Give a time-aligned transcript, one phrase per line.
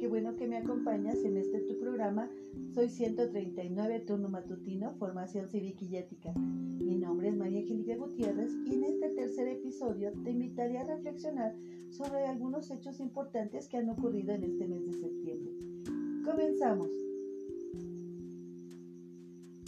[0.00, 2.30] Qué bueno que me acompañas en este tu programa.
[2.72, 6.32] Soy 139 turno matutino, formación cívica y ética.
[6.32, 11.54] Mi nombre es María Angélica Gutiérrez y en este tercer episodio te invitaré a reflexionar
[11.90, 15.52] sobre algunos hechos importantes que han ocurrido en este mes de septiembre.
[16.24, 16.88] Comenzamos.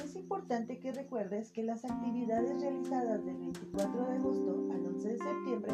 [0.03, 5.19] Es importante que recuerdes que las actividades realizadas del 24 de agosto al 11 de
[5.19, 5.73] septiembre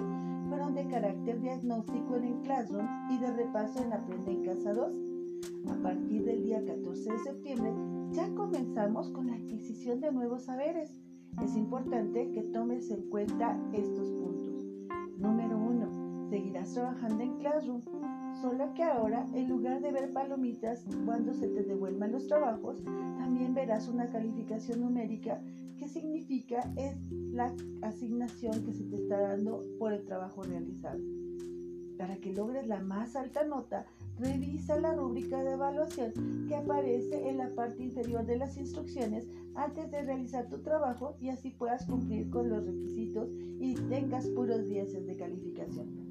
[0.59, 4.93] fueron de carácter diagnóstico en el Classroom y de repaso en Aprende en Casa 2
[5.71, 7.73] a partir del día 14 de septiembre
[8.11, 10.99] ya comenzamos con la adquisición de nuevos saberes.
[11.45, 14.65] Es importante que tomes en cuenta estos puntos.
[15.19, 16.29] Número 1.
[16.31, 17.83] Seguirás trabajando en Classroom,
[18.41, 23.55] solo que ahora en lugar de ver palomitas cuando se te devuelvan los trabajos, también
[23.55, 25.41] verás una calificación numérica
[25.79, 30.99] que significa es la asignación que se te está dando por el trabajo realizado.
[31.97, 33.87] Para que logres la más alta nota,
[34.19, 36.13] Revisa la rúbrica de evaluación
[36.49, 41.29] que aparece en la parte inferior de las instrucciones antes de realizar tu trabajo y
[41.29, 43.29] así puedas cumplir con los requisitos
[43.61, 46.08] y tengas puros 10 de calificación.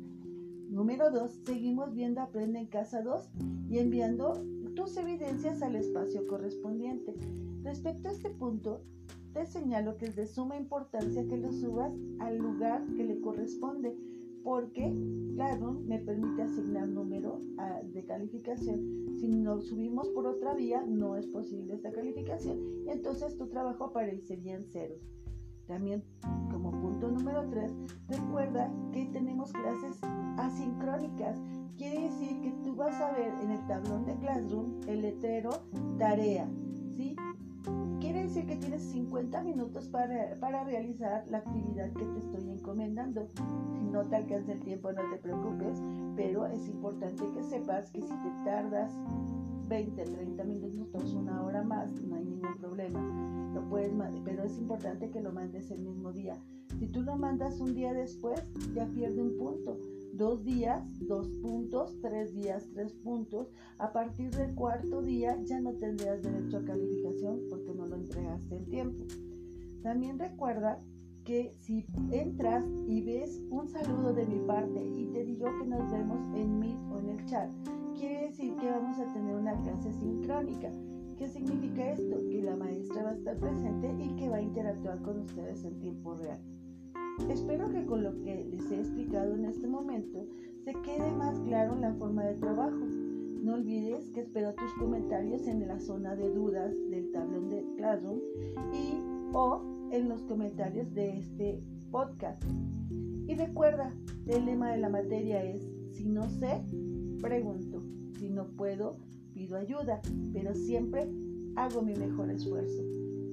[0.70, 1.32] Número 2.
[1.46, 3.30] Seguimos viendo Aprende en Casa 2
[3.70, 4.34] y enviando
[4.76, 7.16] tus evidencias al espacio correspondiente.
[7.64, 8.82] Respecto a este punto,
[9.34, 13.96] te señalo que es de suma importancia que lo subas al lugar que le corresponde
[14.44, 14.94] porque
[15.36, 19.16] Classroom me permite asignar número ah, de calificación.
[19.20, 23.86] Si no subimos por otra vía, no es posible esta calificación y entonces tu trabajo
[23.86, 25.02] aparecería en ceros.
[25.68, 26.04] También
[26.52, 27.72] como punto número 3,
[28.08, 30.00] recuerda que tenemos clases
[30.38, 31.38] asincrónicas.
[31.78, 35.50] Quiere decir que tú vas a ver en el tablón de Classroom el letrero
[36.00, 36.50] tarea,
[36.96, 37.16] ¿sí?
[38.00, 43.28] Quiere decir que tienes 50 minutos para, para realizar la actividad que te estoy encomendando.
[43.74, 45.82] Si no te alcanza el tiempo, no te preocupes,
[46.16, 48.94] pero es importante que sepas que si te tardas
[49.68, 53.37] 20, 30 minutos, una hora más, no hay ningún problema.
[53.70, 53.92] Puedes,
[54.24, 56.36] pero es importante que lo mandes el mismo día.
[56.80, 58.42] Si tú lo mandas un día después,
[58.74, 59.78] ya pierde un punto
[60.18, 63.48] dos días, dos puntos, tres días, tres puntos.
[63.78, 68.56] A partir del cuarto día ya no tendrías derecho a calificación porque no lo entregaste
[68.56, 69.04] en tiempo.
[69.84, 70.80] También recuerda
[71.24, 75.92] que si entras y ves un saludo de mi parte y te digo que nos
[75.92, 77.50] vemos en Meet o en el chat,
[77.96, 80.72] quiere decir que vamos a tener una clase sincrónica.
[81.18, 82.20] ¿Qué significa esto?
[82.30, 85.80] Que la maestra va a estar presente y que va a interactuar con ustedes en
[85.80, 86.40] tiempo real.
[87.28, 90.28] Espero que con lo que les he explicado en este momento
[90.64, 92.86] se quede más claro la forma de trabajo.
[93.42, 98.20] No olvides que espero tus comentarios en la zona de dudas del tablón de Classroom
[98.72, 99.02] y
[99.34, 102.44] o en los comentarios de este podcast.
[103.28, 103.92] Y recuerda,
[104.28, 106.62] el lema de la materia es, si no sé,
[107.22, 107.82] pregunto.
[108.20, 108.98] Si no puedo,
[109.38, 110.02] pido ayuda,
[110.34, 111.08] pero siempre
[111.56, 112.84] hago mi mejor esfuerzo.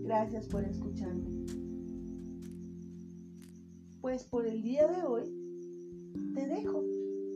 [0.03, 1.25] Gracias por escucharme.
[4.03, 5.23] Pues por el día de hoy
[6.35, 6.85] te dejo.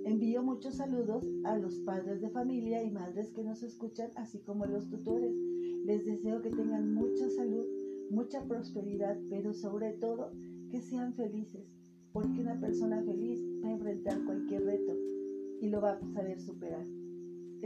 [0.05, 4.65] Envío muchos saludos a los padres de familia y madres que nos escuchan, así como
[4.65, 5.33] a los tutores.
[5.87, 7.65] Les deseo que tengan mucha salud,
[8.11, 10.31] mucha prosperidad, pero sobre todo
[10.71, 11.67] que sean felices,
[12.13, 14.95] porque una persona feliz va a enfrentar cualquier reto
[15.61, 16.98] y lo va a saber superar.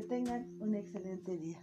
[0.08, 1.58] Tengan un excelente día.